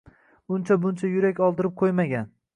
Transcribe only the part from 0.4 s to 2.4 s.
Uncha-buncha yurak oldirib qo‘ymagan.